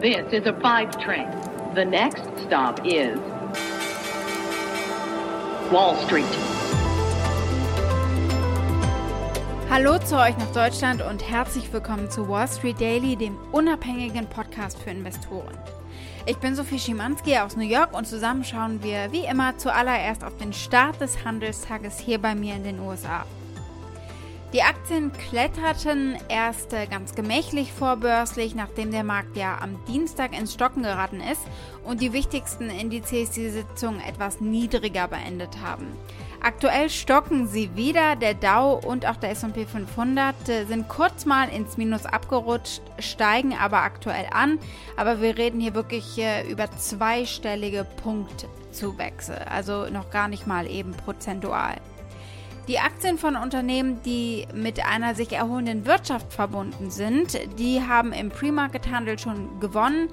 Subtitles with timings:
[0.00, 1.28] This is a five train.
[1.74, 3.18] The next stop is
[5.70, 6.24] Wall Street.
[9.68, 14.78] Hallo zu euch nach Deutschland und herzlich willkommen zu Wall Street Daily, dem unabhängigen Podcast
[14.78, 15.58] für Investoren.
[16.24, 20.34] Ich bin Sophie Schimanski aus New York und zusammen schauen wir wie immer zuallererst auf
[20.38, 23.26] den Start des Handelstages hier bei mir in den USA.
[24.52, 30.54] Die Aktien kletterten erst äh, ganz gemächlich vorbörslich, nachdem der Markt ja am Dienstag ins
[30.54, 31.42] Stocken geraten ist
[31.84, 35.86] und die wichtigsten Indizes die Sitzung etwas niedriger beendet haben.
[36.42, 38.16] Aktuell stocken sie wieder.
[38.16, 43.54] Der Dow und auch der S&P 500 äh, sind kurz mal ins Minus abgerutscht, steigen
[43.54, 44.58] aber aktuell an.
[44.96, 50.90] Aber wir reden hier wirklich äh, über zweistellige Punktzuwächse, also noch gar nicht mal eben
[50.90, 51.76] prozentual.
[52.68, 58.30] Die Aktien von Unternehmen, die mit einer sich erholenden Wirtschaft verbunden sind, die haben im
[58.30, 60.08] Pre-Market-Handel schon gewonnen.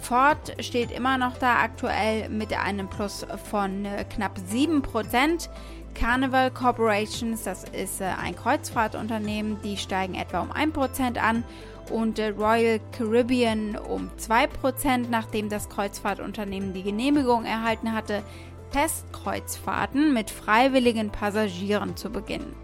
[0.00, 5.48] Ford steht immer noch da aktuell mit einem Plus von äh, knapp 7%.
[5.94, 11.42] Carnival Corporations, das ist äh, ein Kreuzfahrtunternehmen, die steigen etwa um 1% an
[11.90, 18.22] und äh, Royal Caribbean um 2%, nachdem das Kreuzfahrtunternehmen die Genehmigung erhalten hatte,
[18.72, 22.54] Testkreuzfahrten mit freiwilligen Passagieren zu beginnen.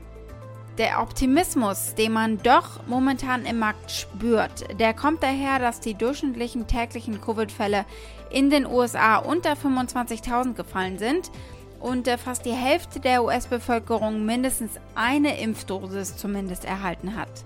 [0.79, 6.67] Der Optimismus, den man doch momentan im Markt spürt, der kommt daher, dass die durchschnittlichen
[6.67, 7.85] täglichen Covid-Fälle
[8.31, 11.31] in den USA unter 25.000 gefallen sind
[11.79, 17.45] und äh, fast die Hälfte der US-Bevölkerung mindestens eine Impfdosis zumindest erhalten hat.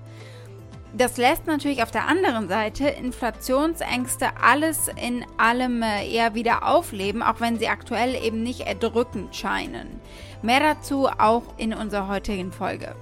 [0.97, 7.23] Das lässt natürlich auf der anderen Seite Inflationsängste alles in allem äh, eher wieder aufleben,
[7.23, 10.01] auch wenn sie aktuell eben nicht erdrückend scheinen.
[10.41, 12.97] Mehr dazu auch in unserer heutigen Folge.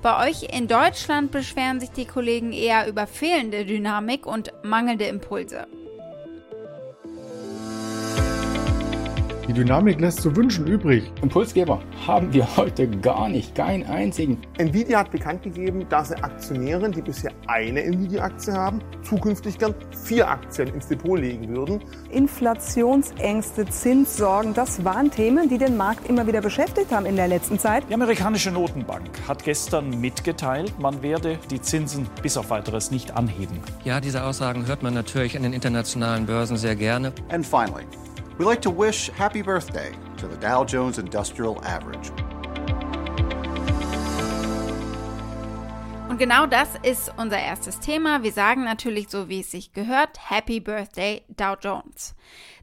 [0.00, 5.66] Bei euch in Deutschland beschweren sich die Kollegen eher über fehlende Dynamik und mangelnde Impulse.
[9.48, 11.10] Die Dynamik lässt zu wünschen übrig.
[11.22, 14.36] Impulsgeber haben wir heute gar nicht, keinen einzigen.
[14.58, 19.74] Nvidia hat bekannt gegeben, dass sie Aktionären, die bisher eine Nvidia-Aktie haben, zukünftig gern
[20.04, 21.80] vier Aktien ins Depot legen würden.
[22.10, 27.58] Inflationsängste, Zinssorgen, das waren Themen, die den Markt immer wieder beschäftigt haben in der letzten
[27.58, 27.84] Zeit.
[27.88, 33.58] Die amerikanische Notenbank hat gestern mitgeteilt, man werde die Zinsen bis auf weiteres nicht anheben.
[33.82, 37.14] Ja, diese Aussagen hört man natürlich an den internationalen Börsen sehr gerne.
[37.30, 37.84] And finally,
[38.38, 42.12] We'd like to wish happy birthday to the Dow Jones Industrial Average.
[46.18, 48.24] Und genau das ist unser erstes Thema.
[48.24, 52.16] Wir sagen natürlich so, wie es sich gehört, Happy Birthday Dow Jones.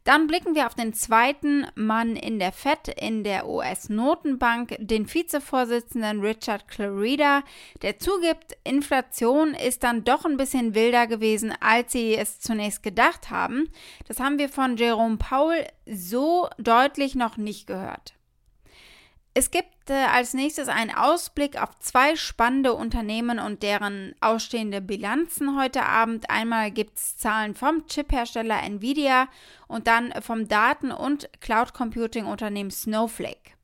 [0.04, 6.20] Dann blicken wir auf den zweiten Mann in der FED, in der US-Notenbank, den Vizevorsitzenden
[6.20, 7.44] Richard Clarida,
[7.82, 13.30] der zugibt, Inflation ist dann doch ein bisschen wilder gewesen, als sie es zunächst gedacht
[13.30, 13.70] haben.
[14.06, 18.16] Das haben wir von Jerome Powell so deutlich noch nicht gehört.
[19.38, 25.60] Es gibt äh, als nächstes einen Ausblick auf zwei spannende Unternehmen und deren ausstehende Bilanzen
[25.60, 26.30] heute Abend.
[26.30, 29.28] Einmal gibt es Zahlen vom Chiphersteller Nvidia
[29.68, 33.55] und dann vom Daten- und Cloud-Computing-Unternehmen Snowflake.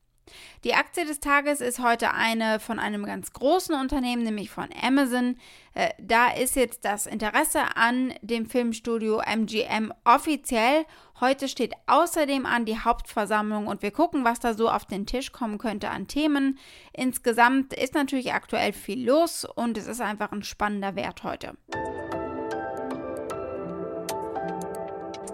[0.63, 5.37] Die Aktie des Tages ist heute eine von einem ganz großen Unternehmen, nämlich von Amazon.
[5.73, 10.85] Äh, da ist jetzt das Interesse an dem Filmstudio MGM offiziell.
[11.19, 15.31] Heute steht außerdem an die Hauptversammlung und wir gucken, was da so auf den Tisch
[15.31, 16.57] kommen könnte an Themen.
[16.93, 21.55] Insgesamt ist natürlich aktuell viel los und es ist einfach ein spannender Wert heute.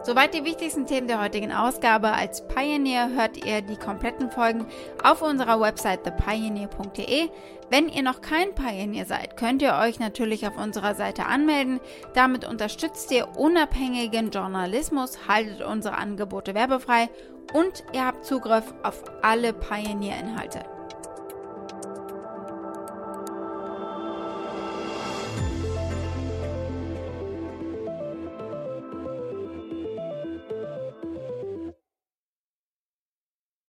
[0.07, 2.13] Soweit die wichtigsten Themen der heutigen Ausgabe.
[2.13, 4.65] Als Pioneer hört ihr die kompletten Folgen
[5.03, 7.27] auf unserer Website thepioneer.de.
[7.69, 11.81] Wenn ihr noch kein Pioneer seid, könnt ihr euch natürlich auf unserer Seite anmelden.
[12.13, 17.09] Damit unterstützt ihr unabhängigen Journalismus, haltet unsere Angebote werbefrei
[17.51, 20.76] und ihr habt Zugriff auf alle Pioneer-Inhalte.